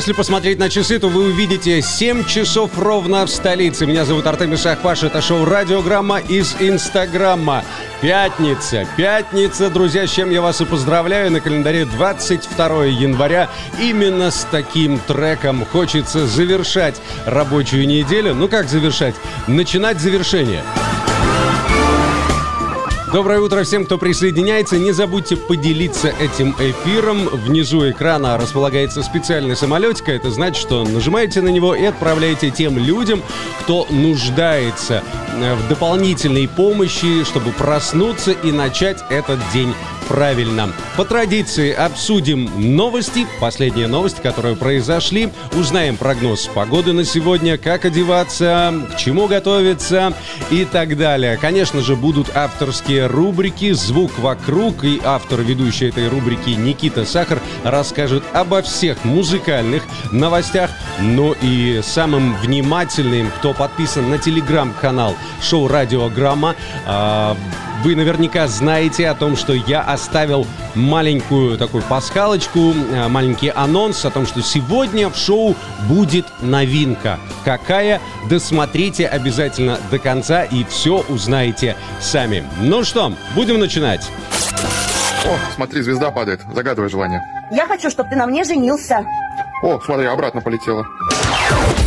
[0.00, 3.84] Если посмотреть на часы, то вы увидите 7 часов ровно в столице.
[3.84, 7.62] Меня зовут Артем Исахпаш, это шоу «Радиограмма» из Инстаграма.
[8.00, 11.30] Пятница, пятница, друзья, с чем я вас и поздравляю.
[11.30, 13.50] На календаре 22 января.
[13.78, 16.96] Именно с таким треком хочется завершать
[17.26, 18.34] рабочую неделю.
[18.34, 19.14] Ну как завершать?
[19.48, 20.62] Начинать завершение.
[23.12, 24.78] Доброе утро всем, кто присоединяется.
[24.78, 27.26] Не забудьте поделиться этим эфиром.
[27.26, 30.08] Внизу экрана располагается специальный самолетик.
[30.10, 33.20] Это значит, что нажимаете на него и отправляете тем людям,
[33.62, 35.02] кто нуждается
[35.34, 39.74] э, в дополнительной помощи, чтобы проснуться и начать этот день
[40.10, 40.72] правильно.
[40.96, 45.30] По традиции обсудим новости, последние новости, которые произошли.
[45.56, 50.12] Узнаем прогноз погоды на сегодня, как одеваться, к чему готовиться
[50.50, 51.36] и так далее.
[51.36, 58.24] Конечно же, будут авторские рубрики «Звук вокруг» и автор ведущей этой рубрики Никита Сахар расскажет
[58.32, 60.70] обо всех музыкальных новостях.
[60.98, 67.36] Ну и самым внимательным, кто подписан на телеграм-канал шоу «Радиограмма», а,
[67.82, 74.10] вы наверняка знаете о том, что я оставил маленькую такую пасхалочку, э, маленький анонс о
[74.10, 75.56] том, что сегодня в шоу
[75.88, 77.18] будет новинка.
[77.44, 78.00] Какая?
[78.28, 82.44] Досмотрите обязательно до конца и все узнаете сами.
[82.60, 84.10] Ну что, будем начинать.
[85.24, 86.40] О, смотри, звезда падает.
[86.54, 87.22] Загадывай желание.
[87.50, 89.04] Я хочу, чтобы ты на мне женился.
[89.62, 90.86] О, смотри, обратно полетела.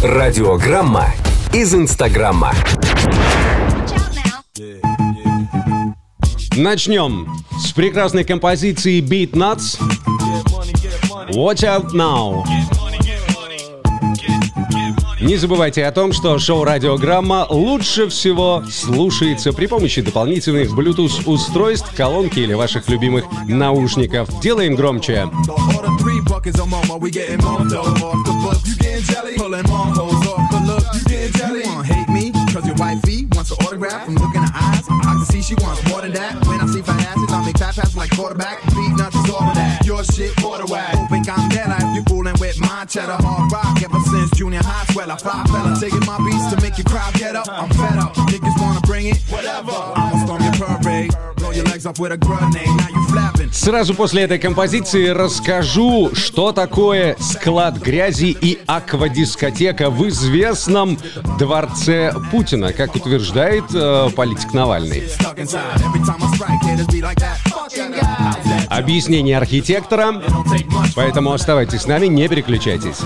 [0.03, 1.07] Радиограмма
[1.53, 2.53] из Инстаграма.
[6.55, 7.27] Начнем
[7.57, 9.79] с прекрасной композиции Beat Nuts.
[11.31, 12.43] Watch out now.
[15.19, 22.39] Не забывайте о том, что шоу «Радиограмма» лучше всего слушается при помощи дополнительных Bluetooth-устройств, колонки
[22.39, 24.29] или ваших любимых наушников.
[24.41, 25.29] Делаем громче.
[35.43, 36.39] She wants more than that.
[36.47, 38.63] When I see fat asses, I make fat passes like quarterback.
[38.73, 39.85] Beat not of that.
[39.85, 40.95] Your shit, quarter whack.
[40.95, 43.81] Hoping I'm dead, I you fooling with my cheddar hard rock.
[43.83, 45.75] Ever since junior high, swell, I fly fella.
[45.79, 47.47] Taking my beats to make your crowd get up.
[47.49, 48.15] I'm fed up.
[48.31, 49.71] Niggas wanna bring it, whatever.
[49.71, 51.11] I'ma storm your parade.
[51.37, 52.67] Blow your legs off with a grenade.
[52.67, 53.32] Now you flapping.
[53.53, 60.97] Сразу после этой композиции расскажу, что такое склад грязи и аквадискотека в известном
[61.37, 65.03] дворце Путина, как утверждает э, политик Навальный.
[68.69, 70.23] Объяснение архитектора,
[70.95, 72.97] поэтому оставайтесь с нами, не переключайтесь.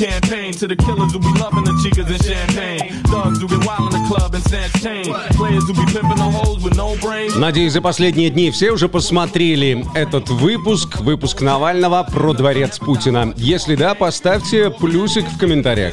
[0.00, 3.02] Campaign to the killers who be loving the chicas and champagne.
[3.04, 5.12] Thugs who get wild in the club and snatch chain.
[5.36, 7.36] Players who be pimping the hoes with no brains.
[7.36, 13.34] Надеюсь, за последние дни все уже посмотрели этот выпуск, выпуск Навального про дворец Путина.
[13.36, 15.92] Если да, поставьте плюсик в комментариях.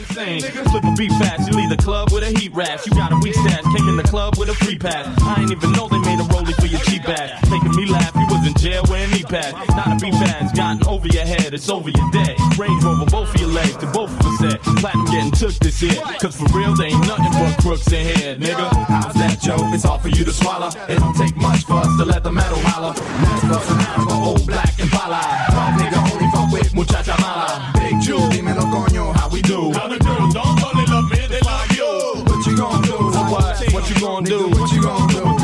[7.50, 9.54] Making me laugh, you was in jail wearing knee pads.
[9.70, 12.36] Not a beef ass, gotten over your head, it's over your dead.
[12.58, 14.60] Range Rover, both of your legs, to both of us said.
[14.82, 15.94] Platinum getting took this year.
[16.20, 18.68] Cause for real, there ain't nothing but crooks in here, nigga.
[18.88, 19.58] How's that, Joe?
[19.74, 20.70] It's all for you to swallow.
[20.90, 22.94] It don't take much for us to let the metal holler.
[23.22, 25.22] Mask bustin' out for old black and pala.
[25.54, 27.72] Fuck nigga, only fuck with muchacha mala.
[27.76, 29.72] Big Jew, dímelo coño, how we do?
[29.74, 32.24] How the girls don't only love me, they love you.
[32.26, 32.98] What you gonna do?
[33.30, 33.74] What?
[33.74, 34.50] What you gonna do?
[34.50, 35.37] What you gonna do?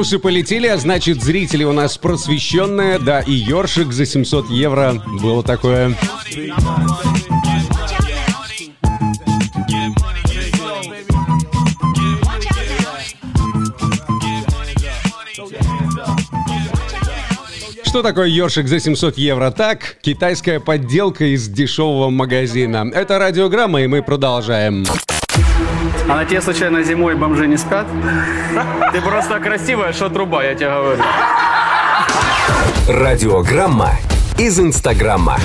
[0.00, 2.98] Плюсы полетели, а значит зрители у нас просвещенные.
[2.98, 4.94] Да, и ёршик за 700 евро.
[5.20, 5.94] Было такое.
[17.84, 19.50] Что такое ёршик за 700 евро?
[19.50, 22.90] Так, китайская подделка из дешевого магазина.
[22.94, 24.86] Это радиограмма, и мы продолжаем.
[26.10, 27.86] А на тебе, случайно, зимой бомжи не спят?
[28.92, 31.02] Ты просто красивая, что труба, я тебе говорю.
[32.88, 33.92] Радиограмма
[34.36, 35.38] из Инстаграма.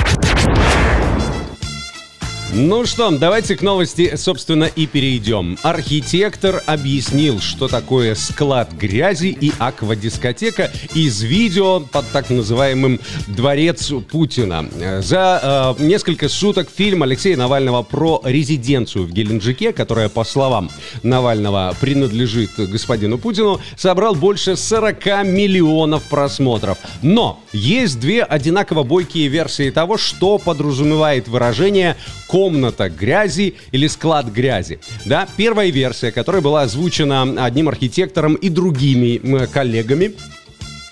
[2.57, 5.57] Ну что, давайте к новости, собственно, и перейдем.
[5.61, 14.69] Архитектор объяснил, что такое склад грязи и аквадискотека из видео под так называемым «Дворец Путина».
[15.01, 20.69] За э, несколько суток фильм Алексея Навального про резиденцию в Геленджике, которая, по словам
[21.03, 26.77] Навального, принадлежит господину Путину, собрал больше 40 миллионов просмотров.
[27.01, 31.97] Но есть две одинаково бойкие версии того, что подразумевает выражение
[32.45, 34.77] комната грязи или склад грязи.
[35.05, 40.13] Да, первая версия, которая была озвучена одним архитектором и другими коллегами,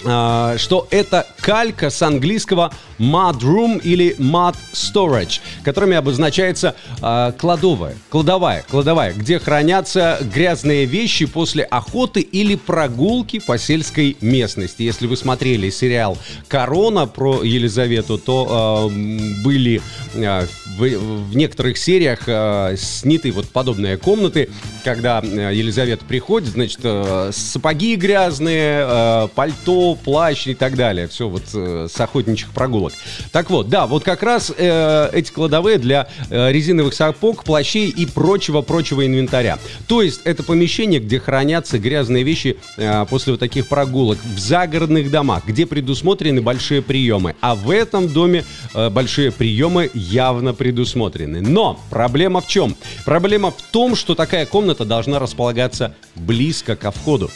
[0.03, 7.95] а, что это калька с английского mud room или mud storage, которыми обозначается э, кладовая,
[8.09, 14.83] кладовая, кладовая, где хранятся грязные вещи после охоты или прогулки по сельской местности.
[14.83, 16.17] Если вы смотрели сериал
[16.47, 19.81] «Корона» про Елизавету, то э, были
[20.13, 20.47] э,
[20.77, 24.49] в, в некоторых сериях э, сняты вот подобные комнаты,
[24.83, 31.07] когда Елизавета приходит, значит, э, сапоги грязные, э, пальто, плащ и так далее.
[31.07, 32.82] Все вот э, с охотничьих прогулок.
[33.31, 38.05] Так вот, да, вот как раз э, эти кладовые для э, резиновых сапог, плащей и
[38.05, 39.59] прочего-прочего инвентаря.
[39.87, 45.11] То есть это помещение, где хранятся грязные вещи э, после вот таких прогулок в загородных
[45.11, 47.35] домах, где предусмотрены большие приемы.
[47.41, 48.43] А в этом доме
[48.73, 51.41] э, большие приемы явно предусмотрены.
[51.41, 52.75] Но проблема в чем?
[53.05, 57.29] Проблема в том, что такая комната должна располагаться близко ко входу.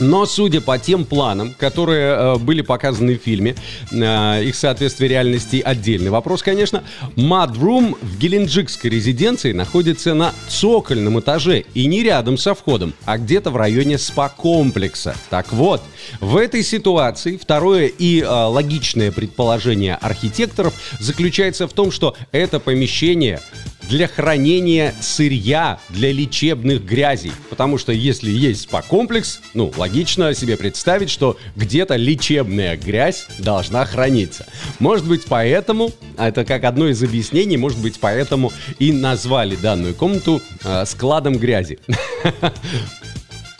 [0.00, 3.56] Но судя по тем планам, которые э, были показаны в фильме,
[3.90, 6.84] э, их соответствие реальности отдельный вопрос, конечно.
[7.16, 13.50] Room в геленджикской резиденции находится на цокольном этаже и не рядом со входом, а где-то
[13.50, 15.14] в районе спа-комплекса.
[15.30, 15.82] Так вот,
[16.20, 23.40] в этой ситуации второе и э, логичное предположение архитекторов заключается в том, что это помещение
[23.88, 27.32] для хранения сырья для лечебных грязей.
[27.50, 34.46] Потому что если есть спа-комплекс, ну, логично себе представить, что где-то лечебная грязь должна храниться.
[34.78, 39.94] Может быть, поэтому, а это как одно из объяснений, может быть, поэтому и назвали данную
[39.94, 41.78] комнату э, складом грязи.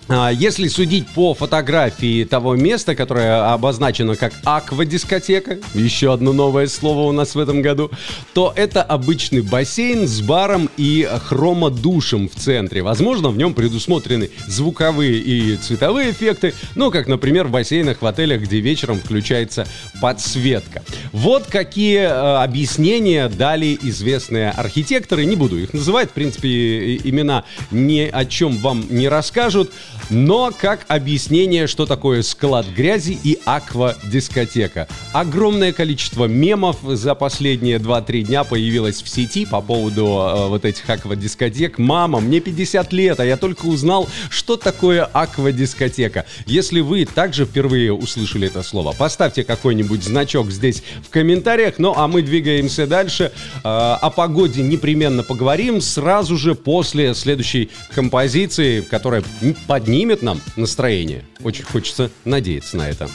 [0.09, 7.09] А, если судить по фотографии того места, которое обозначено как аквадискотека, еще одно новое слово
[7.09, 7.91] у нас в этом году,
[8.33, 12.83] то это обычный бассейн с баром и хромодушем в центре.
[12.83, 18.41] Возможно, в нем предусмотрены звуковые и цветовые эффекты, ну, как, например, в бассейнах в отелях,
[18.41, 19.67] где вечером включается
[20.01, 20.83] подсветка.
[21.13, 25.27] Вот какие э, объяснения дали известные архитекторы.
[25.27, 29.71] Не буду их называть, в принципе, имена ни о чем вам не расскажут
[30.11, 34.89] но как объяснение, что такое склад грязи и аквадискотека.
[35.13, 40.89] Огромное количество мемов за последние 2-3 дня появилось в сети по поводу э, вот этих
[40.89, 41.79] аквадискотек.
[41.79, 46.25] Мама, мне 50 лет, а я только узнал, что такое аквадискотека.
[46.47, 51.75] Если вы также впервые услышали это слово, поставьте какой-нибудь значок здесь в комментариях.
[51.79, 53.33] Ну а мы двигаемся дальше.
[53.65, 53.69] Э,
[54.01, 59.23] о погоде непременно поговорим сразу же после следующей композиции, которая
[59.67, 61.25] поднимет поднимет нам настроение.
[61.43, 63.09] Очень хочется надеяться на это.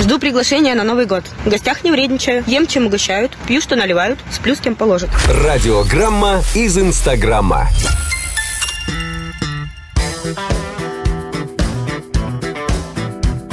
[0.00, 1.22] Жду приглашения на Новый год.
[1.44, 2.42] В гостях не вредничаю.
[2.48, 3.30] Ем, чем угощают.
[3.46, 4.18] Пью, что наливают.
[4.32, 5.08] Сплю, с кем положат.
[5.28, 7.68] Радиограмма из Инстаграма.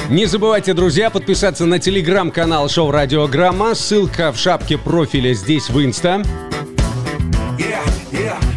[0.09, 3.75] Не забывайте, друзья, подписаться на телеграм-канал Шоу Радиограмма.
[3.75, 6.23] Ссылка в шапке профиля здесь в Инста.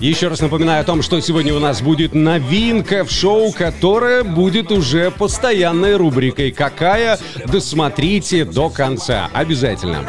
[0.01, 4.71] Еще раз напоминаю о том, что сегодня у нас будет новинка в шоу, которая будет
[4.71, 6.51] уже постоянной рубрикой.
[6.51, 7.19] Какая?
[7.47, 9.31] Досмотрите до конца.
[9.33, 10.05] Обязательно.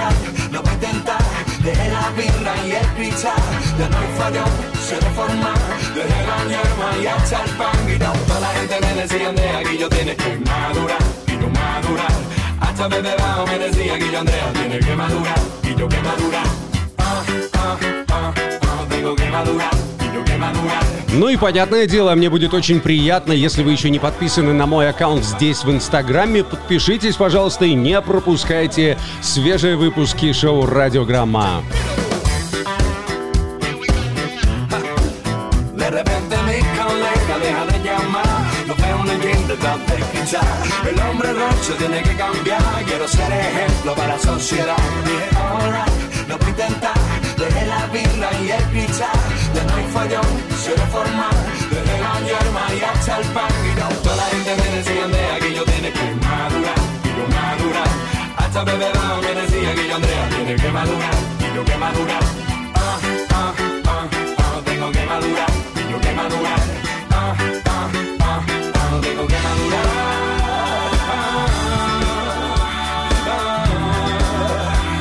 [13.48, 16.46] Me decía que yo Andrea tiene que madurar y yo que madurar.
[16.98, 17.78] Ah, ah,
[18.10, 18.67] ah,
[21.14, 24.90] Ну и понятное дело, мне будет очень приятно, если вы еще не подписаны на мой
[24.90, 31.64] аккаунт здесь в Инстаграме, подпишитесь, пожалуйста, и не пропускайте свежие выпуски шоу «Радиограмма».
[42.86, 44.78] Quiero ser ejemplo para la sociedad.
[45.06, 47.17] Dije, alright, lo voy a intentar.
[47.38, 49.20] Dejé la birra y el pichar,
[49.54, 50.32] ya no hay follón,
[50.64, 51.36] suelo formar.
[51.70, 53.52] Dejé la yerma y hasta el pan.
[53.64, 57.26] Y no, toda la gente me decía de que yo tiene que madurar, y lo
[57.38, 57.90] madurar.
[58.38, 62.24] Hasta bebedado me decía que yo Andrea tiene que madurar, y lo que madurar.
[62.74, 63.54] Ah, ah,
[63.86, 64.08] ah,
[64.40, 66.60] ah, tengo que madurar, y lo que madurar.
[67.12, 67.90] Ah, ah,
[68.20, 68.42] ah,
[68.74, 69.97] ah, tengo que madurar.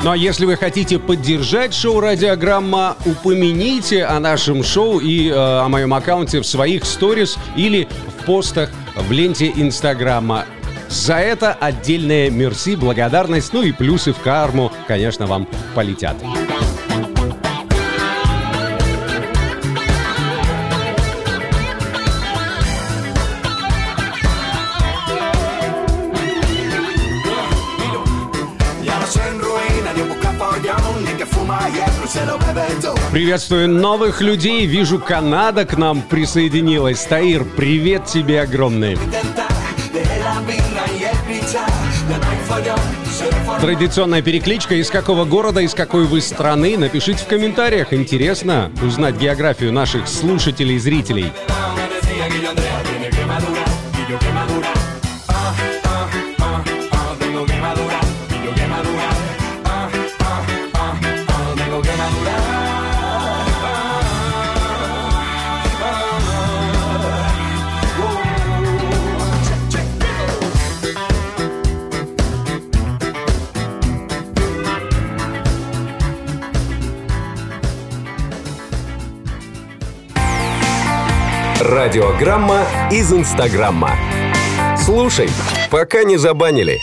[0.07, 5.69] Ну а если вы хотите поддержать шоу «Радиограмма», упомяните о нашем шоу и э, о
[5.69, 7.89] моем аккаунте в своих сторис или
[8.21, 10.45] в постах в ленте Инстаграма.
[10.89, 16.15] За это отдельная мерси, благодарность, ну и плюсы в карму, конечно, вам полетят.
[33.17, 34.67] Приветствую новых людей.
[34.67, 37.03] Вижу, Канада к нам присоединилась.
[37.07, 38.99] Таир, привет тебе огромный.
[43.59, 44.75] Традиционная перекличка.
[44.75, 46.77] Из какого города, из какой вы страны?
[46.77, 47.95] Напишите в комментариях.
[47.95, 51.33] Интересно узнать географию наших слушателей и зрителей.
[81.87, 83.93] Радиограмма из Инстаграмма.
[84.77, 85.29] Слушай,
[85.71, 86.81] пока не забанили.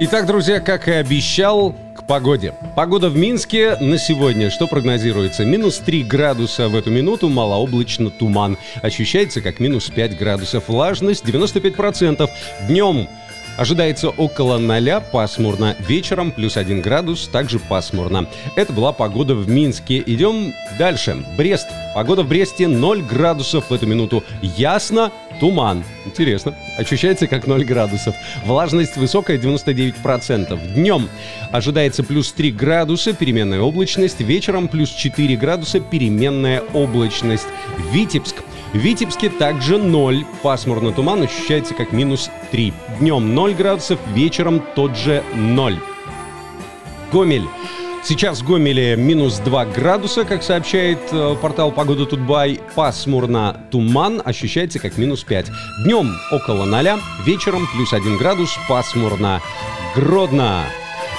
[0.00, 2.54] Итак, друзья, как и обещал, к погоде.
[2.74, 4.48] Погода в Минске на сегодня.
[4.48, 5.44] Что прогнозируется?
[5.44, 8.56] Минус 3 градуса в эту минуту, малооблачно туман.
[8.80, 10.68] Ощущается как минус 5 градусов.
[10.68, 12.30] Влажность 95%.
[12.66, 13.08] Днем
[13.56, 15.76] Ожидается около 0, пасмурно.
[15.78, 18.26] Вечером плюс 1 градус, также пасмурно.
[18.54, 20.02] Это была погода в Минске.
[20.04, 21.16] Идем дальше.
[21.36, 21.66] Брест.
[21.94, 24.22] Погода в Бресте 0 градусов в эту минуту.
[24.42, 25.10] Ясно,
[25.40, 25.84] туман.
[26.04, 26.54] Интересно.
[26.76, 28.14] Ощущается как 0 градусов.
[28.44, 30.74] Влажность высокая 99%.
[30.74, 31.08] Днем
[31.50, 34.20] ожидается плюс 3 градуса, переменная облачность.
[34.20, 37.46] Вечером плюс 4 градуса, переменная облачность.
[37.92, 38.36] Витебск.
[38.72, 40.26] В Витебске также 0.
[40.42, 42.72] Пасмурно туман ощущается как минус 3.
[43.00, 45.78] Днем 0 градусов, вечером тот же 0.
[47.12, 47.48] Гомель.
[48.02, 52.60] Сейчас в Гомеле минус 2 градуса, как сообщает э, портал Погода Тутбай.
[52.76, 55.50] Пасмурно туман ощущается как минус 5.
[55.84, 59.40] Днем около 0, вечером плюс 1 градус, пасмурно.
[59.96, 60.66] Гродно.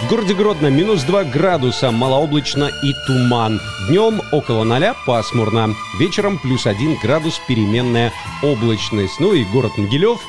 [0.01, 3.59] В городе Гродно минус 2 градуса, малооблачно и туман.
[3.89, 5.73] Днем около 0 пасмурно.
[5.99, 8.13] Вечером плюс 1 градус, переменная
[8.43, 9.19] облачность.
[9.19, 10.19] Ну и город Могилев.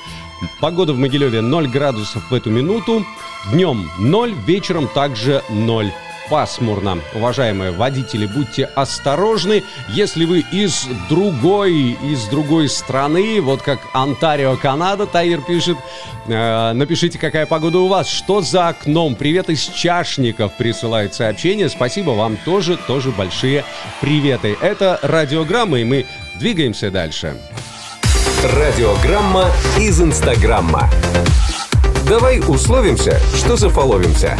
[0.58, 3.04] Погода в Могилеве 0 градусов в эту минуту.
[3.52, 5.92] Днем 0, вечером также 0
[6.28, 6.98] пасмурно.
[7.14, 15.06] Уважаемые водители, будьте осторожны, если вы из другой, из другой страны, вот как Онтарио, Канада,
[15.06, 15.76] Таир пишет,
[16.26, 22.10] э, напишите, какая погода у вас, что за окном, привет из чашников присылают сообщения, спасибо
[22.10, 23.64] вам тоже, тоже большие
[24.00, 24.56] приветы.
[24.60, 26.06] Это радиограмма, и мы
[26.38, 27.36] двигаемся дальше.
[28.42, 30.88] Радиограмма из Инстаграмма.
[32.08, 34.38] Давай условимся, что зафоловимся.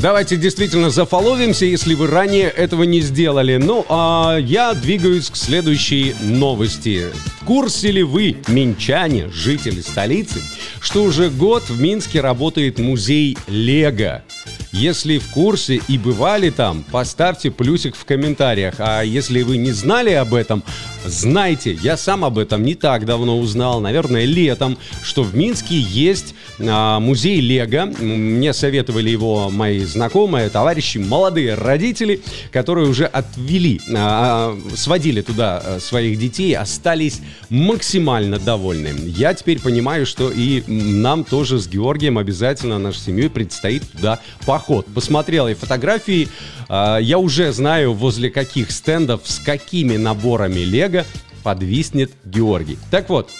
[0.00, 3.56] Давайте действительно зафоловимся, если вы ранее этого не сделали.
[3.56, 7.06] Ну, а я двигаюсь к следующей новости.
[7.40, 10.40] В курсе ли вы, минчане, жители столицы,
[10.80, 14.22] что уже год в Минске работает музей Лего?
[14.70, 18.74] Если в курсе и бывали там, поставьте плюсик в комментариях.
[18.78, 20.62] А если вы не знали об этом,
[21.08, 26.34] знайте, я сам об этом не так давно узнал, наверное, летом, что в Минске есть
[26.60, 27.86] а, музей Лего.
[27.86, 32.22] Мне советовали его мои знакомые, товарищи, молодые родители,
[32.52, 38.94] которые уже отвели, а, а сводили туда а, своих детей, остались максимально довольны.
[39.06, 44.86] Я теперь понимаю, что и нам тоже с Георгием обязательно нашей семьей предстоит туда поход.
[44.94, 46.28] Посмотрел я фотографии,
[46.68, 50.97] а, я уже знаю, возле каких стендов, с какими наборами Лего
[51.42, 52.78] подвиснет Георгий.
[52.90, 53.30] Так вот,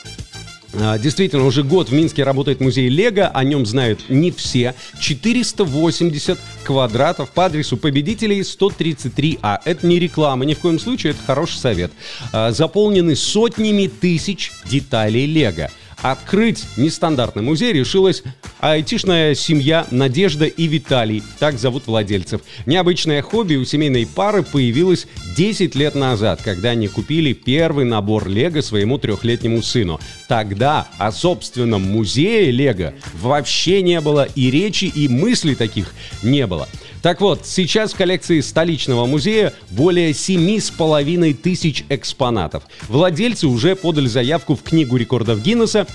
[0.75, 4.75] а, Действительно, уже год в Минске работает музей Лего, о нем знают не все.
[5.01, 9.59] 480 квадратов по адресу победителей 133А.
[9.65, 11.91] Это не реклама, ни в коем случае, это хороший совет.
[12.33, 15.71] А, заполнены сотнями тысяч деталей Лего.
[16.03, 18.23] Открыть нестандартный музей решилась
[18.61, 22.41] айтишная семья Надежда и Виталий, так зовут владельцев.
[22.67, 28.61] Необычное хобби у семейной пары появилось 10 лет назад, когда они купили первый набор Лего
[28.61, 29.99] своему трехлетнему сыну.
[30.29, 36.69] Тогда о собственном музее Лего вообще не было и речи, и мыслей таких не было.
[37.03, 42.65] Так вот, сейчас в коллекции столичного музея более семи с половиной тысяч экспонатов.
[42.89, 45.87] Владельцы уже подали заявку в Книгу рекордов Гиннесса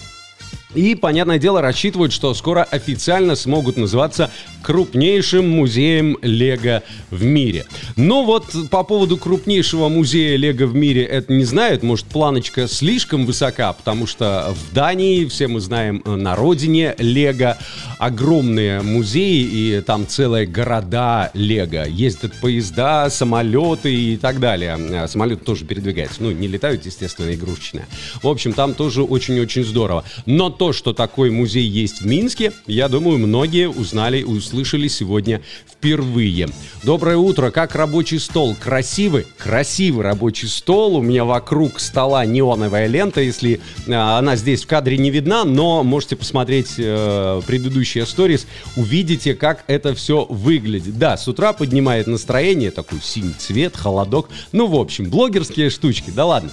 [0.75, 7.65] И, понятное дело, рассчитывают, что скоро официально смогут называться крупнейшим музеем Лего в мире.
[7.95, 11.83] Но вот по поводу крупнейшего музея Лего в мире это не знают.
[11.83, 17.57] Может, планочка слишком высока, потому что в Дании, все мы знаем, на родине Лего
[17.99, 21.85] огромные музеи, и там целые города Лего.
[21.87, 24.75] Ездят поезда, самолеты и так далее.
[24.75, 26.23] А Самолеты тоже передвигаются.
[26.23, 27.85] Ну, не летают, естественно, игрушечные.
[28.21, 30.03] В общем, там тоже очень-очень здорово.
[30.25, 35.41] Но то, что такой музей есть в Минске, я думаю, многие узнали и услышали сегодня
[35.69, 36.47] впервые.
[36.83, 38.55] Доброе утро, как рабочий стол?
[38.57, 39.27] Красивый?
[39.37, 40.95] Красивый рабочий стол.
[40.95, 45.83] У меня вокруг стола неоновая лента, если э, она здесь в кадре не видна, но
[45.83, 50.97] можете посмотреть э, предыдущие сторис, увидите, как это все выглядит.
[50.97, 54.29] Да, с утра поднимает настроение, такой синий цвет, холодок.
[54.53, 56.51] Ну, в общем, блогерские штучки, да ладно.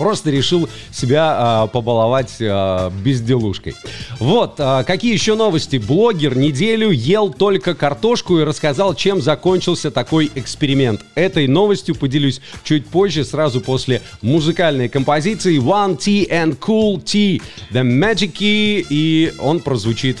[0.00, 3.76] Просто решил себя а, побаловать а, безделушкой.
[4.18, 5.76] Вот, а, какие еще новости?
[5.76, 11.02] Блогер неделю ел только картошку и рассказал, чем закончился такой эксперимент.
[11.16, 17.82] Этой новостью поделюсь чуть позже, сразу после музыкальной композиции One Tea and Cool Tea The
[17.82, 20.16] Magic Key, и он прозвучит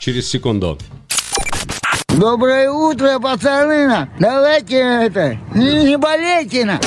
[0.00, 0.78] через секунду.
[2.08, 4.08] Доброе утро, пацаны!
[4.18, 6.80] Давайте это, не, не болейте на!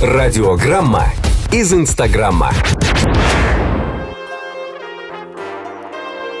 [0.00, 1.12] Радиограмма
[1.52, 2.50] из Инстаграма.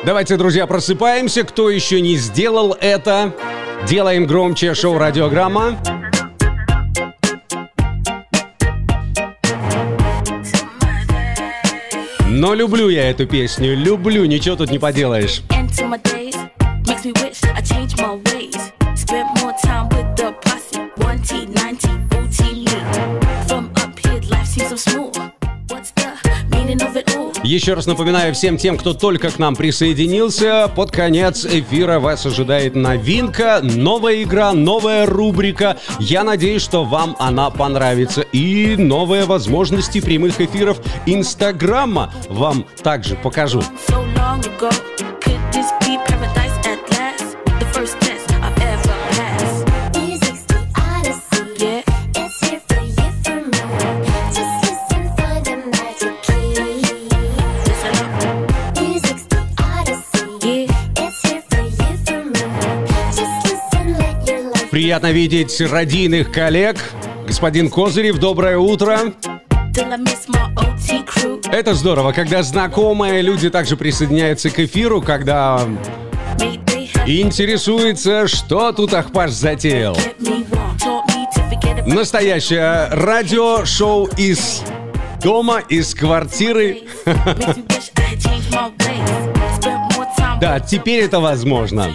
[0.04, 1.44] Давайте, друзья, просыпаемся.
[1.44, 3.34] Кто еще не сделал это,
[3.86, 5.78] делаем громче шоу «Радиограмма».
[12.26, 15.42] Но люблю я эту песню, люблю, ничего тут не поделаешь.
[15.50, 16.36] into my days.
[16.86, 18.72] Makes me wish I changed my ways.
[18.94, 20.80] Spent more time with the posse.
[20.96, 21.61] 1T, 90,
[27.44, 32.76] Еще раз напоминаю всем тем, кто только к нам присоединился, под конец эфира вас ожидает
[32.76, 35.76] новинка, новая игра, новая рубрика.
[35.98, 38.22] Я надеюсь, что вам она понравится.
[38.32, 43.62] И новые возможности прямых эфиров Инстаграма вам также покажу.
[43.88, 44.02] So
[64.72, 66.78] Приятно видеть родийных коллег.
[67.26, 69.00] Господин Козырев, доброе утро.
[71.52, 75.60] Это здорово, когда знакомые люди также присоединяются к эфиру, когда
[77.04, 79.94] интересуется, что тут Ахпаш затеял.
[81.86, 84.62] Настоящее радиошоу из
[85.22, 86.84] дома, из квартиры.
[90.40, 91.90] Да, теперь это возможно.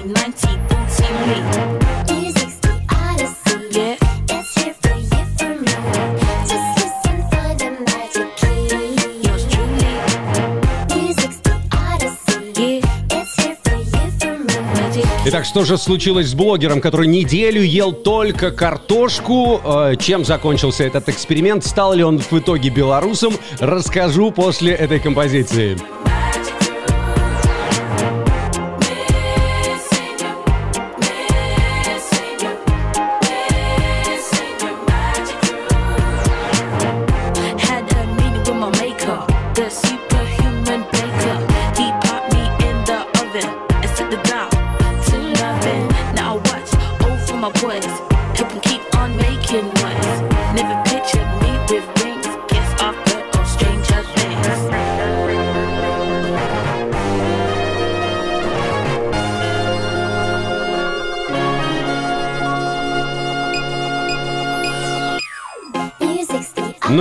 [15.30, 19.60] Итак, что же случилось с блогером, который неделю ел только картошку?
[19.62, 21.66] Э, Чем закончился этот эксперимент?
[21.66, 23.34] Стал ли он в итоге белорусом?
[23.60, 25.78] Расскажу после этой композиции.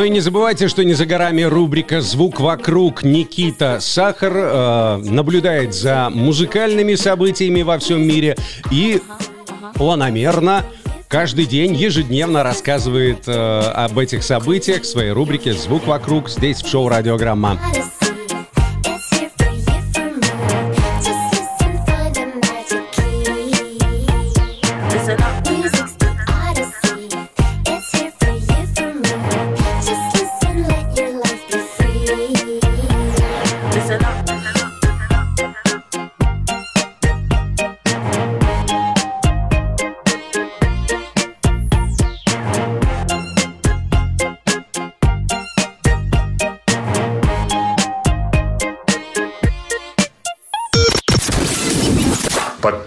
[0.07, 3.03] И не забывайте, что не за горами рубрика «Звук вокруг».
[3.03, 8.37] Никита Сахар э, наблюдает за музыкальными событиями во всем мире
[8.71, 9.01] и
[9.75, 10.65] планомерно
[11.09, 16.69] каждый день, ежедневно рассказывает э, об этих событиях в своей рубрике «Звук вокруг» здесь в
[16.69, 17.59] шоу «Радиограмма».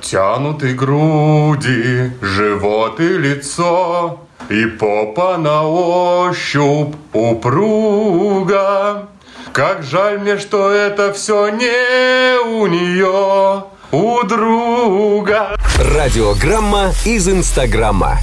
[0.10, 4.20] Подтянуты груди, живот и лицо,
[4.50, 9.08] И попа на ощупь упруга.
[9.54, 15.56] Как жаль мне, что это все не у нее, у друга.
[15.78, 18.18] Радиограмма из Инстаграма.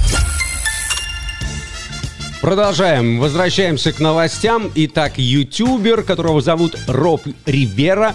[2.41, 3.19] Продолжаем.
[3.19, 4.71] Возвращаемся к новостям.
[4.75, 8.13] Итак, ютубер, которого зовут Роб Ривера,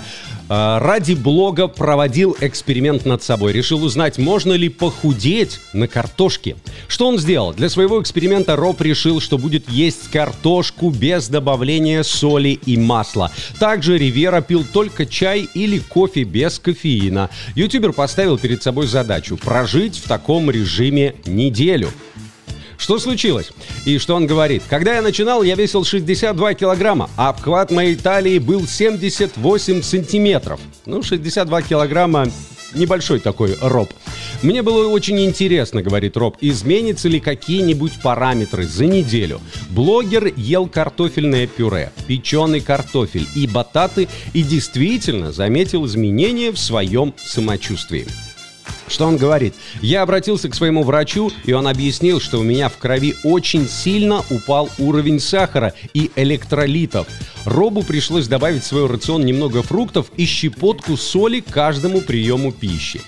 [0.53, 3.53] ради блога проводил эксперимент над собой.
[3.53, 6.57] Решил узнать, можно ли похудеть на картошке.
[6.89, 7.55] Что он сделал?
[7.55, 13.31] Для своего эксперимента Роб решил, что будет есть картошку без добавления соли и масла.
[13.59, 17.31] Также Ривера пил только чай или кофе без кофеина.
[17.55, 21.89] Ютубер поставил перед собой задачу прожить в таком режиме неделю.
[22.83, 23.53] Что случилось?
[23.85, 24.65] И что он говорит?
[24.69, 30.59] Когда я начинал, я весил 62 килограмма, а обхват моей талии был 78 сантиметров.
[30.85, 32.27] Ну, 62 килограмма
[32.75, 33.89] небольшой такой Роб.
[34.43, 39.41] Мне было очень интересно, говорит Роб, изменятся ли какие-нибудь параметры за неделю.
[39.71, 48.09] Блогер ел картофельное пюре, печеный картофель и бататы и действительно заметил изменения в своем самочувствии.
[48.89, 49.55] Что он говорит?
[49.81, 54.23] Я обратился к своему врачу, и он объяснил, что у меня в крови очень сильно
[54.31, 57.07] упал уровень сахара и электролитов.
[57.45, 63.01] Робу пришлось добавить в свой рацион немного фруктов и щепотку соли каждому приему пищи.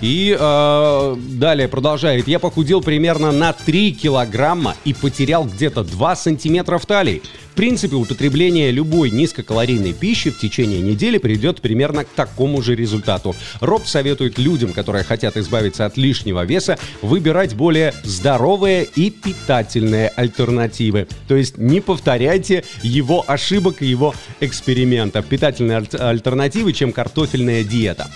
[0.00, 2.28] И э, далее продолжает.
[2.28, 7.22] Я похудел примерно на 3 килограмма и потерял где-то 2 сантиметра в талии.
[7.52, 13.34] В принципе, употребление любой низкокалорийной пищи в течение недели придет примерно к такому же результату.
[13.60, 21.08] Роб советует людям, которые хотят избавиться от лишнего веса, выбирать более здоровые и питательные альтернативы.
[21.26, 25.26] То есть не повторяйте его ошибок и его экспериментов.
[25.26, 28.08] Питательные аль- альтернативы, чем картофельная диета.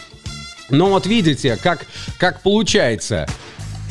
[0.73, 1.87] Но вот видите, как,
[2.19, 3.29] как получается.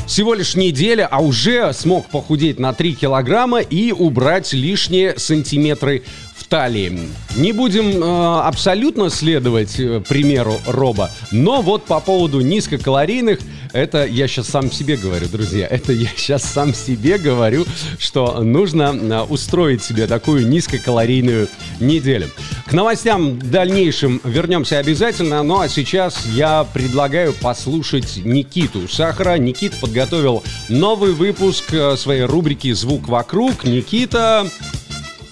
[0.08, 6.04] Всего лишь неделя, а уже смог похудеть на 3 килограмма и убрать лишние сантиметры
[6.36, 7.08] в талии.
[7.36, 13.40] Не будем э, абсолютно следовать э, примеру Роба, но вот по поводу низкокалорийных,
[13.74, 17.66] это я сейчас сам себе говорю, друзья, это я сейчас сам себе говорю,
[18.00, 21.48] что нужно э, устроить себе такую низкокалорийную
[21.80, 22.30] неделю.
[22.72, 29.38] К новостям дальнейшим вернемся обязательно, ну а сейчас я предлагаю послушать Никиту Сахара.
[29.38, 33.66] Никит подготовил новый выпуск э, своей рубрики «Звук вокруг».
[33.66, 34.48] Никита,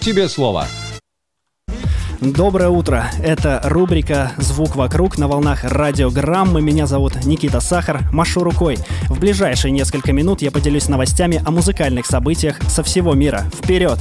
[0.02, 0.67] тебе слово.
[2.21, 3.10] Доброе утро.
[3.23, 6.62] Это рубрика «Звук вокруг» на волнах радиограммы.
[6.62, 8.01] Меня зовут Никита Сахар.
[8.12, 8.77] Машу рукой.
[9.08, 13.45] В ближайшие несколько минут я поделюсь новостями о музыкальных событиях со всего мира.
[13.53, 13.99] Вперед!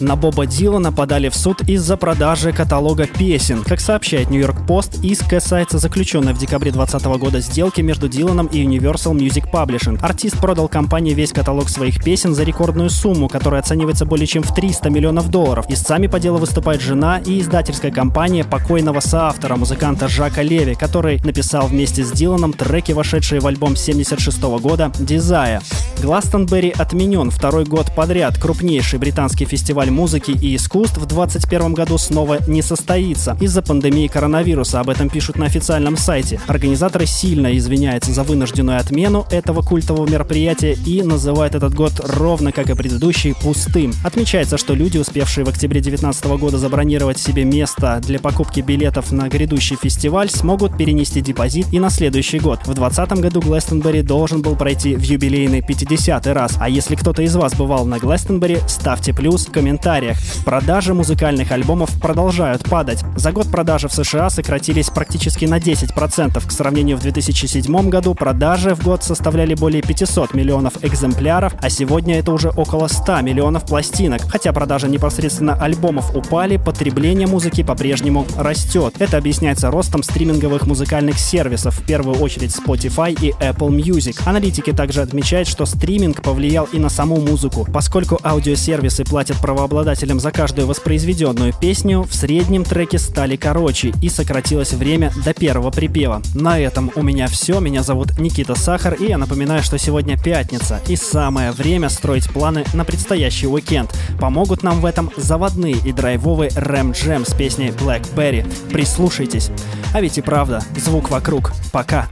[0.00, 3.62] На Боба Дилана подали в суд из-за продажи каталога песен.
[3.62, 8.64] Как сообщает Нью-Йорк Пост, иск касается заключенной в декабре 2020 года сделки между Диланом и
[8.64, 9.98] Universal Music Publishing.
[10.00, 14.54] Артист продал компании весь каталог своих песен за рекордную сумму, которая оценивается более чем в
[14.54, 15.66] 300 миллионов долларов.
[15.68, 21.66] Истцами по делу выступает жена и издательская компания покойного соавтора, музыканта Жака Леви, который написал
[21.66, 25.60] вместе с Диланом треки, вошедшие в альбом 76 года «Desire».
[26.00, 28.38] Гластонберри отменен второй год подряд.
[28.38, 34.80] Крупнейший британский фестиваль музыки и искусств в 2021 году снова не состоится из-за пандемии коронавируса.
[34.80, 36.40] Об этом пишут на официальном сайте.
[36.46, 42.70] Организаторы сильно извиняются за вынужденную отмену этого культового мероприятия и называют этот год ровно как
[42.70, 43.92] и предыдущий пустым.
[44.04, 49.28] Отмечается, что люди, успевшие в октябре 2019 года забронировать себе место для покупки билетов на
[49.28, 52.60] грядущий фестиваль, смогут перенести депозит и на следующий год.
[52.60, 56.56] В 2020 году Глэстонберри должен был пройти в юбилейный 50 раз.
[56.60, 60.16] А если кто-то из вас бывал на Глэстонберри, ставьте плюс в комментариях.
[60.44, 63.04] Продажи музыкальных альбомов продолжают падать.
[63.16, 66.46] За год продажи в США сократились практически на 10%.
[66.46, 72.18] К сравнению в 2007 году продажи в год составляли более 500 миллионов экземпляров, а сегодня
[72.18, 74.22] это уже около 100 миллионов пластинок.
[74.28, 78.94] Хотя продажи непосредственно альбомов упали, потребление музыки по-прежнему растет.
[78.98, 84.20] Это объясняется ростом стриминговых музыкальных сервисов, в первую очередь Spotify и Apple Music.
[84.26, 87.66] Аналитики также отмечают, что стриминг повлиял и на саму музыку.
[87.72, 94.72] Поскольку аудиосервисы платят правообладателям за каждую воспроизведенную песню, в среднем треки стали короче и сократилось
[94.72, 96.22] время до первого припева.
[96.34, 97.60] На этом у меня все.
[97.60, 102.64] Меня зовут Никита Сахар, и я напоминаю, что сегодня пятница, и самое время строить планы
[102.74, 103.96] на предстоящий уикенд.
[104.18, 108.46] Помогут нам в этом заводные и драйвовый Рэм Джем с песней Blackberry.
[108.72, 109.50] Прислушайтесь.
[109.92, 111.52] А ведь и правда, звук вокруг.
[111.72, 112.08] Пока.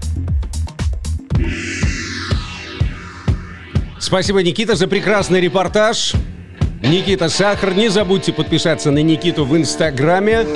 [3.99, 6.13] Спасибо, Никита, за прекрасный репортаж.
[6.83, 7.75] Никита Сахар.
[7.75, 10.47] Не забудьте подписаться на Никиту в Инстаграме.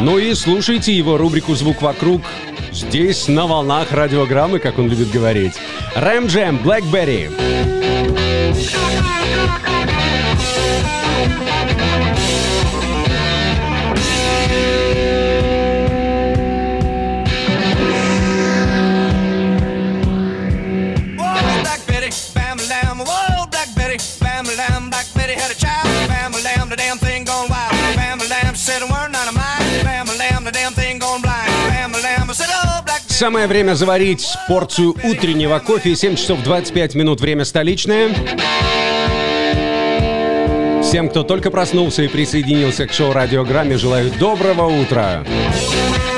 [0.00, 2.22] Ну и слушайте его рубрику «Звук вокруг»
[2.72, 5.54] здесь на волнах радиограммы, как он любит говорить.
[5.94, 7.30] Рэм Джем, Blackberry.
[8.54, 9.97] Whoa,
[33.18, 35.96] Самое время заварить порцию утреннего кофе.
[35.96, 38.10] 7 часов 25 минут, время столичное.
[40.84, 45.24] Всем, кто только проснулся и присоединился к шоу «Радиограмме», желаю доброго утра.
[45.26, 46.17] Oh,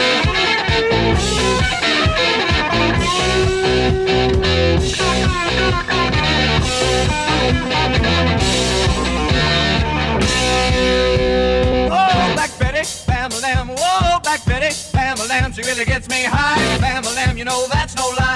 [15.61, 16.79] She really gets me high.
[16.79, 18.30] Bam lamb, you know that's no lie.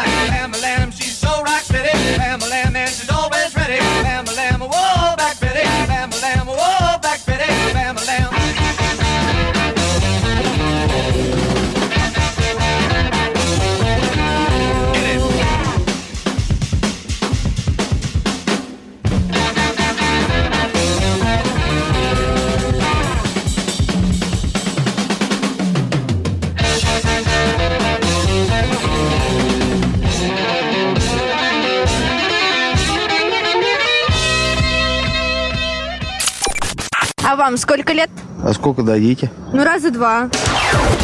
[37.65, 38.11] Сколько лет?
[38.43, 39.31] А сколько дадите?
[39.55, 40.29] Ну, раза два.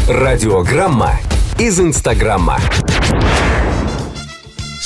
[0.09, 1.13] Радиограмма
[1.59, 2.59] из Инстаграма.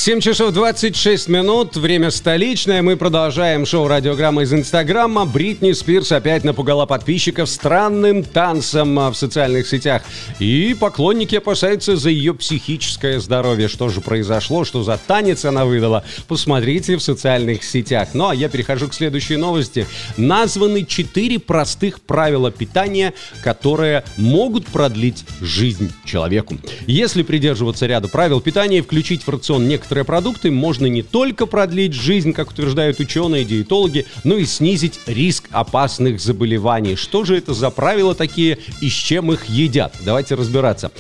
[0.05, 2.83] 7 часов 26 минут, время столичное.
[2.83, 5.25] Мы продолжаем шоу «Радиограмма» из Инстаграма.
[5.25, 10.03] Бритни Спирс опять напугала подписчиков странным танцем а, в социальных сетях.
[10.39, 13.67] И поклонники опасаются за ее психическое здоровье.
[13.67, 16.05] Что же произошло, что за танец она выдала?
[16.29, 18.11] Посмотрите в социальных сетях.
[18.13, 19.87] Ну, а я перехожу к следующей новости.
[20.19, 26.59] Названы 4 простых правила питания, которые могут продлить жизнь человеку.
[26.87, 31.93] Если придерживаться ряда правил питания и включить в рацион некоторые продукты, можно не только продлить
[31.93, 36.97] жизнь, как утверждают ученые, диетологи, но и снизить риск опасных заболеваний.
[36.97, 39.95] Что же это за правила такие и с чем их едят?
[40.05, 40.91] Давайте разбираться.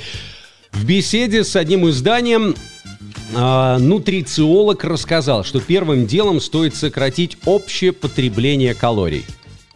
[0.70, 2.54] В беседе с одним изданием
[3.34, 9.24] а, нутрициолог рассказал, что первым делом стоит сократить общее потребление калорий.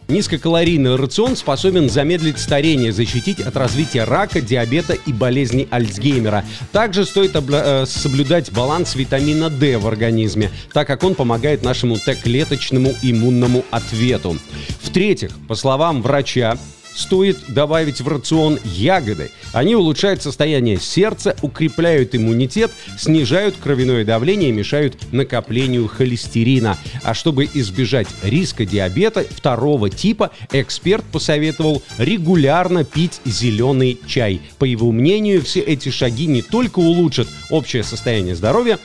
[0.08, 6.46] Низкокалорийный рацион способен замедлить старение, защитить от развития рака, диабета и болезни Альцгеймера.
[6.72, 11.98] Также стоит обла- э, соблюдать баланс витамина D в организме, так как он помогает нашему
[11.98, 14.38] Т-клеточному иммунному ответу.
[14.80, 16.56] В-третьих, по словам врача,
[16.98, 19.30] стоит добавить в рацион ягоды.
[19.52, 26.76] Они улучшают состояние сердца, укрепляют иммунитет, снижают кровяное давление и мешают накоплению холестерина.
[27.04, 34.40] А чтобы избежать риска диабета второго типа, эксперт посоветовал регулярно пить зеленый чай.
[34.58, 38.78] По его мнению, все эти шаги не только улучшат общее состояние здоровья,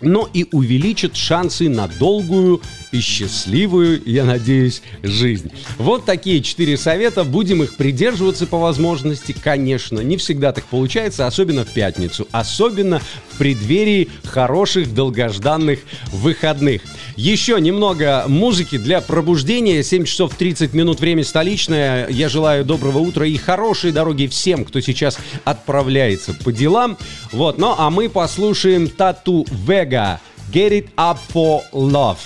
[0.00, 2.60] но и увеличит шансы на долгую
[2.94, 5.50] и счастливую, я надеюсь, жизнь.
[5.78, 7.24] Вот такие четыре совета.
[7.24, 9.98] Будем их придерживаться по возможности, конечно.
[9.98, 12.28] Не всегда так получается, особенно в пятницу.
[12.30, 15.80] Особенно в преддверии хороших долгожданных
[16.12, 16.82] выходных.
[17.16, 19.82] Еще немного музыки для пробуждения.
[19.82, 22.08] 7 часов 30 минут, время столичное.
[22.08, 26.96] Я желаю доброго утра и хорошей дороги всем, кто сейчас отправляется по делам.
[27.32, 30.20] Вот, ну а мы послушаем Тату Вега.
[30.52, 32.18] Get it up for love.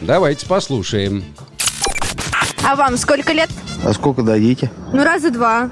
[0.00, 1.24] Давайте послушаем.
[2.64, 3.50] А вам сколько лет?
[3.84, 4.70] А сколько дадите?
[4.92, 5.70] Ну, раза два.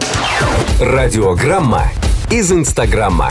[0.81, 1.89] Радиограмма
[2.31, 3.31] из Инстаграма.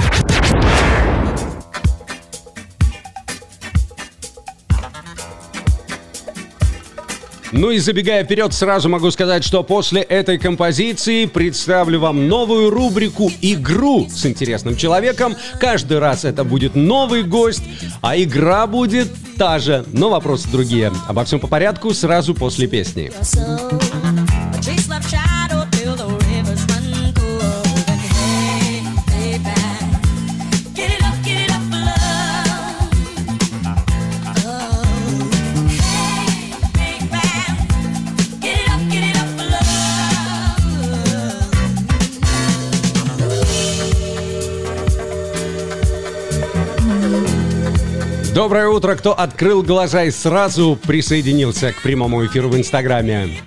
[7.53, 13.31] Ну и забегая вперед, сразу могу сказать, что после этой композиции представлю вам новую рубрику
[13.41, 15.35] «Игру с интересным человеком».
[15.59, 17.63] Каждый раз это будет новый гость,
[18.01, 20.91] а игра будет та же, но вопросы другие.
[21.07, 23.11] Обо всем по порядку сразу после песни.
[48.43, 53.37] Доброе утро, кто открыл глаза и сразу присоединился к прямому эфиру в Инстаграме.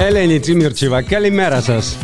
[0.00, 1.96] Элени Тимирчева, Калимерасос.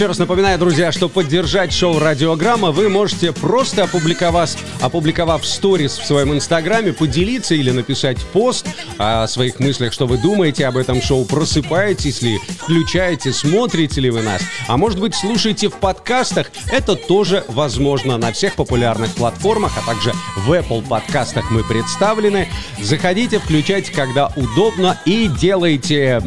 [0.00, 6.06] Еще раз напоминаю, друзья, что поддержать шоу «Радиограмма» вы можете просто опубликовав, опубликовав сторис в
[6.06, 11.26] своем инстаграме, поделиться или написать пост о своих мыслях, что вы думаете об этом шоу,
[11.26, 17.44] просыпаетесь ли, включаете, смотрите ли вы нас, а может быть слушаете в подкастах, это тоже
[17.48, 20.14] возможно на всех популярных платформах, а также
[20.46, 22.48] в Apple подкастах мы представлены.
[22.80, 26.22] Заходите, включайте, когда удобно и делайте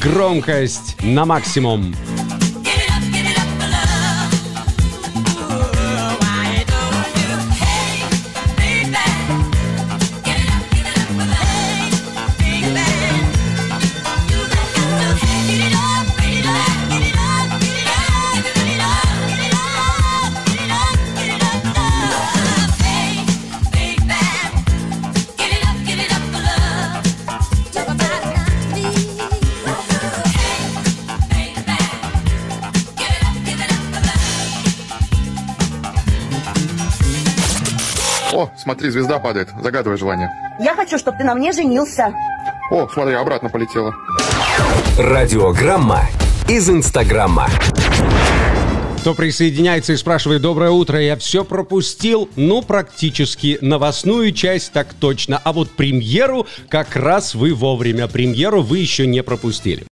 [0.00, 1.94] громкость на максимум.
[38.80, 39.48] Смотри, звезда падает.
[39.62, 40.30] Загадывай желание.
[40.58, 42.12] Я хочу, чтобы ты на мне женился.
[42.70, 43.94] О, смотри, обратно полетела.
[44.98, 46.02] Радиограмма
[46.48, 47.48] из Инстаграма.
[49.00, 53.58] Кто присоединяется и спрашивает «Доброе утро, я все пропустил?» Ну, практически.
[53.62, 55.40] Новостную часть так точно.
[55.42, 58.08] А вот премьеру как раз вы вовремя.
[58.08, 59.89] Премьеру вы еще не пропустили.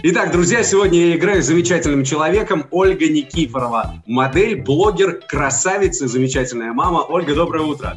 [0.00, 4.00] Итак, друзья, сегодня я играю с замечательным человеком Ольга Никифорова.
[4.06, 7.00] Модель, блогер, красавица, замечательная мама.
[7.00, 7.96] Ольга, доброе утро.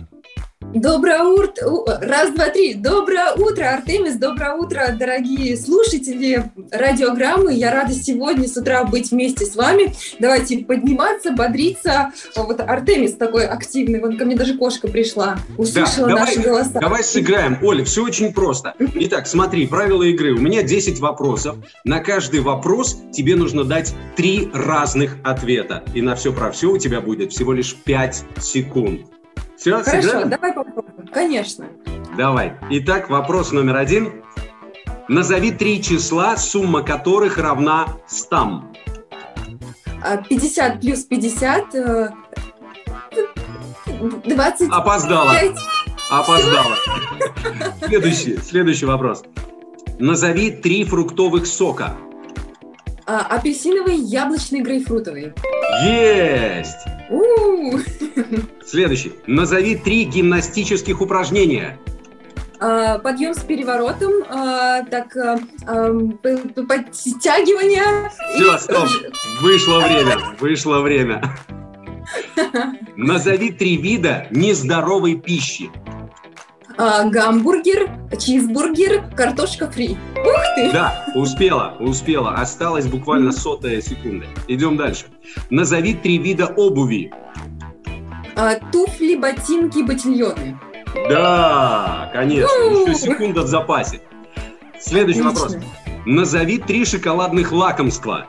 [0.73, 2.75] Доброе утро, раз, два, три.
[2.75, 7.53] Доброе утро, Артемис, доброе утро, дорогие слушатели радиограммы.
[7.53, 9.93] Я рада сегодня с утра быть вместе с вами.
[10.19, 12.11] Давайте подниматься, бодриться.
[12.37, 16.79] Вот Артемис такой активный, вон ко мне даже кошка пришла, услышала Да, наши давай, голоса.
[16.79, 17.57] давай сыграем.
[17.61, 18.73] Оля, все очень просто.
[18.79, 20.31] Итак, смотри, правила игры.
[20.33, 21.57] У меня 10 вопросов.
[21.83, 25.83] На каждый вопрос тебе нужно дать три разных ответа.
[25.93, 29.01] И на все про все у тебя будет всего лишь 5 секунд.
[29.61, 30.29] Все, Хорошо, сыграем?
[30.29, 31.07] давай попробуем.
[31.13, 31.67] Конечно.
[32.17, 32.57] Давай.
[32.71, 34.23] Итак, вопрос номер один.
[35.07, 38.63] Назови три числа, сумма которых равна 100.
[40.03, 42.09] А, 50 плюс 50, э,
[44.25, 44.69] 20.
[44.71, 45.35] Опоздала.
[46.09, 46.75] Опоздала.
[47.85, 49.23] Следующий, следующий вопрос.
[49.99, 51.95] Назови три фруктовых сока.
[53.13, 55.33] А, апельсиновый, яблочный, грейпфрутовый.
[55.83, 56.77] Есть!
[57.09, 57.77] У-у-у.
[58.65, 59.11] Следующий.
[59.27, 61.77] Назови три гимнастических упражнения.
[62.61, 65.35] А, Подъем с переворотом, а, так, а,
[66.23, 68.09] п- подтягивание.
[68.33, 68.87] Все, стоп.
[69.41, 70.17] Вышло время.
[70.39, 71.21] Вышло время.
[72.95, 75.69] Назови три вида нездоровой пищи.
[76.77, 79.97] А, Гамбургер, чизбургер, картошка фри.
[80.15, 80.71] Ух ты!
[80.71, 82.31] Да, успела, успела.
[82.35, 84.25] Осталась буквально сотая секунда.
[84.47, 85.05] Идем дальше.
[85.49, 87.11] Назови три вида обуви.
[88.35, 90.59] А, Туфли, ботинки, ботильоны.
[91.09, 92.49] Да, конечно.
[92.65, 92.87] У.
[92.87, 94.01] Еще секунда в запасе.
[94.79, 95.43] Следующий Отлично.
[95.49, 95.63] вопрос.
[96.05, 98.27] Назови три шоколадных лакомства.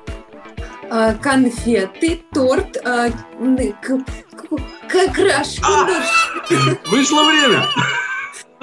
[0.90, 3.06] А, Конфеты, торт, а,
[3.40, 4.04] н- к-
[4.36, 6.80] к- к- краш, кундуш.
[6.90, 7.64] Вышло время.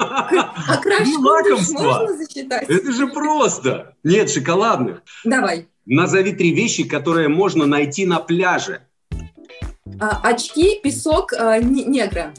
[0.00, 1.82] А Ну, лакомство.
[1.82, 2.68] можно засчитать?
[2.68, 3.94] Это же просто.
[4.02, 5.02] Нет, шоколадных.
[5.24, 5.68] Давай.
[5.86, 8.82] Назови три вещи, которые можно найти на пляже.
[10.00, 12.32] А, Очки, песок, а, не- негра.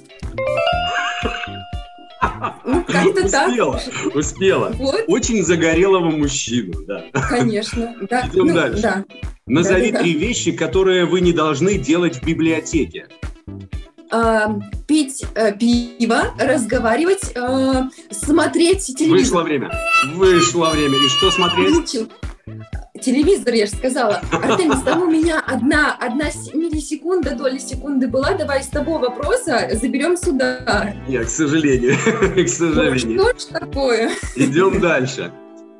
[2.65, 3.47] Ну, как-то так.
[3.49, 3.81] Успела,
[4.15, 4.69] успела.
[4.75, 5.03] Вот.
[5.07, 7.03] Очень загорелого мужчину, да.
[7.29, 7.95] Конечно.
[8.09, 8.27] Да.
[8.27, 8.81] Идем Ну, дальше.
[8.81, 9.05] Да.
[9.47, 9.99] Назови Да-да-да.
[10.03, 13.07] три вещи, которые вы не должны делать в библиотеке.
[14.13, 19.17] А, пить э, пиво, разговаривать, э, смотреть телевизор.
[19.19, 19.71] Вышло время.
[20.15, 20.97] Вышло время.
[20.97, 21.69] И что смотреть?
[21.69, 22.07] Ничего.
[23.01, 24.21] Телевизор, я же сказала.
[24.31, 28.33] Артемис, там у меня одна, одна миллисекунда, доля секунды была.
[28.33, 30.93] Давай с того вопроса заберем сюда.
[31.07, 31.95] Нет, к сожалению.
[32.05, 33.19] К Ну, сожалению.
[33.19, 34.11] что ж такое?
[34.35, 35.31] Идем дальше.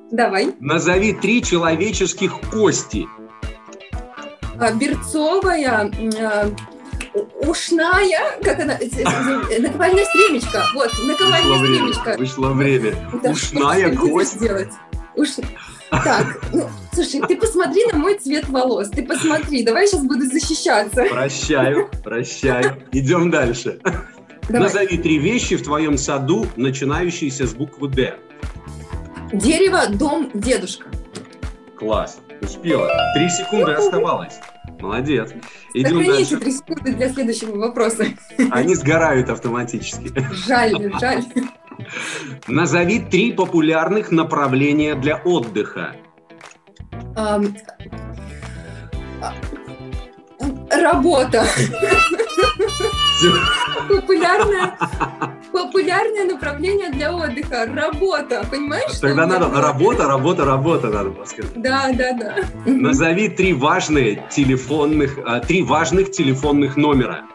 [0.10, 0.56] Давай.
[0.60, 3.06] Назови три человеческих кости.
[4.60, 6.56] А, Берцовая, у-
[7.14, 9.04] ушная, как она, э, э,
[9.52, 10.64] э, наковальная стремечка.
[10.74, 11.76] Вот, Вышло наковальная время.
[11.76, 12.16] стремечка.
[12.18, 12.96] Вышло время.
[13.24, 14.40] Да, Ушная кость.
[14.40, 14.72] делать?
[15.16, 15.30] Уш...
[15.90, 21.04] Так, ну, слушай, ты посмотри на мой цвет волос, ты посмотри, давай сейчас буду защищаться.
[21.04, 22.82] Прощаю, прощаю.
[22.94, 23.82] Идем дальше.
[24.48, 24.68] Давай.
[24.68, 28.16] Назови три вещи в твоем саду, начинающиеся с буквы «Д».
[29.34, 30.88] Дерево, дом, дедушка.
[31.78, 32.20] Класс.
[32.42, 32.90] Успела.
[33.16, 34.36] Три секунды оставалось.
[34.82, 35.32] Молодец.
[35.74, 36.38] Идем Сохраните дальше.
[36.38, 38.06] три секунды для следующего вопроса.
[38.52, 40.12] Они сгорают автоматически.
[40.48, 41.24] Жаль, жаль.
[42.48, 45.96] Назови три популярных направления для отдыха.
[47.16, 47.42] А,
[50.72, 51.46] Работа.
[53.88, 54.78] Популярное,
[55.52, 57.66] популярное направление для отдыха.
[57.74, 58.46] Работа.
[58.50, 58.92] Понимаешь?
[58.92, 59.62] что Тогда надо было?
[59.62, 61.52] работа, работа, работа надо было сказать.
[61.56, 62.36] Да, да, да.
[62.66, 67.26] Назови три важные телефонных, а, три важных телефонных номера.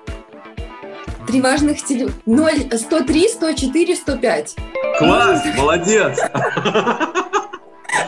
[1.26, 2.08] Три важных теле...
[2.24, 4.56] 0, 103, 104, 105.
[4.98, 6.18] Класс, молодец.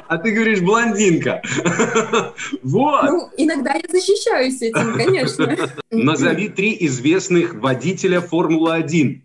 [0.09, 1.43] А ты говоришь блондинка.
[2.63, 3.05] Вот.
[3.05, 5.57] Ну, иногда я защищаюсь этим, конечно.
[5.91, 9.21] Назови три известных водителя Формулы-1.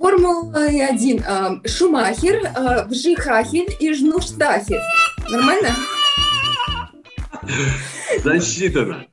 [0.00, 1.24] Формула-1.
[1.26, 4.80] а, Шумахер, а, Вжихахель и Жнуштахель.
[5.28, 5.70] Нормально?
[8.24, 9.06] Засчитано.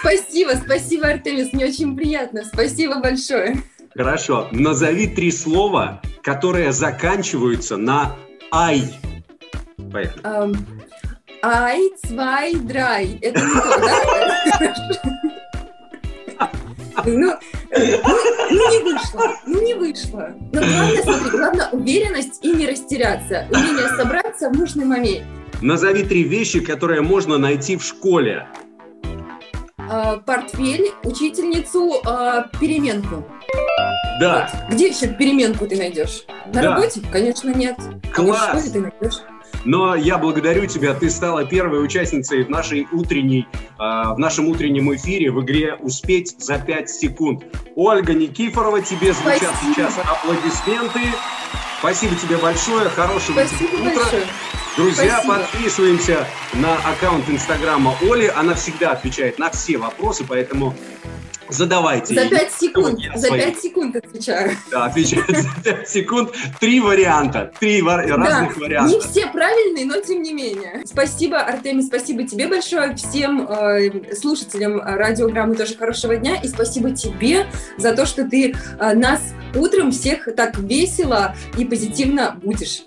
[0.00, 2.44] Спасибо, спасибо, Артемис, мне очень приятно.
[2.44, 3.62] Спасибо большое.
[3.94, 4.48] Хорошо.
[4.52, 8.14] Назови три слова, которые заканчиваются на
[8.52, 8.82] «ай».
[9.96, 10.20] Поехали.
[10.24, 10.52] Ам,
[11.42, 13.18] Ай, цвай, драй.
[13.22, 13.80] Это не то,
[16.38, 16.52] да?
[17.06, 17.32] Ну, ну,
[18.50, 20.34] ну не вышло, ну не вышло.
[20.52, 23.46] Но главное, смотри, главное уверенность и не растеряться.
[23.50, 25.24] Умение собраться в нужный момент.
[25.62, 28.46] Назови три вещи, которые можно найти в школе.
[29.78, 33.24] А, портфель, учительницу, а, переменку.
[34.20, 34.50] Да.
[34.70, 36.24] Где еще переменку ты найдешь?
[36.52, 36.74] На Да.
[36.74, 37.00] работе?
[37.10, 37.76] Конечно, нет.
[37.78, 38.40] А Класс.
[38.40, 39.20] в школе ты найдешь.
[39.66, 43.48] Но я благодарю тебя, ты стала первой участницей в нашей утренней,
[43.78, 47.44] а, в нашем утреннем эфире в игре «Успеть за 5 секунд».
[47.74, 49.74] Ольга Никифорова, тебе звучат Спасибо.
[49.74, 51.00] сейчас аплодисменты.
[51.80, 54.02] Спасибо тебе большое, хорошего Спасибо тебе утра.
[54.02, 54.22] большое.
[54.76, 55.34] Друзья, Спасибо.
[55.34, 58.32] подписываемся на аккаунт Инстаграма Оли.
[58.36, 60.74] Она всегда отвечает на все вопросы, поэтому
[61.48, 62.14] задавайте.
[62.14, 62.30] За ей.
[62.30, 64.56] 5 секунд, за свои- 5 секунд отвечаю.
[64.70, 66.30] Да, отвечает за 5 секунд.
[66.60, 67.52] Три варианта.
[67.60, 68.94] Три ва- разных да, варианта.
[68.94, 70.82] не все правильные, но тем не менее.
[70.84, 77.46] Спасибо, Артемий, спасибо тебе большое, всем э, слушателям радиограммы тоже хорошего дня, и спасибо тебе
[77.78, 79.20] за то, что ты э, нас
[79.54, 82.82] утром всех так весело и позитивно будешь.